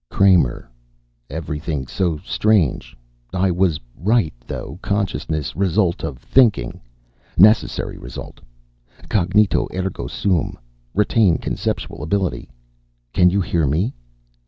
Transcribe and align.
"Kramer. 0.09 0.67
Everything 1.29 1.85
so 1.85 2.17
strange. 2.25 2.97
I 3.35 3.51
was 3.51 3.79
right, 3.95 4.33
though. 4.47 4.79
Consciousness 4.81 5.55
result 5.55 6.03
of 6.03 6.17
thinking. 6.17 6.81
Necessary 7.37 7.99
result. 7.99 8.41
Cognito 9.11 9.67
ergo 9.71 10.07
sum. 10.07 10.57
Retain 10.95 11.37
conceptual 11.37 12.01
ability. 12.01 12.49
Can 13.13 13.29
you 13.29 13.41
hear 13.41 13.67
me?" 13.67 13.93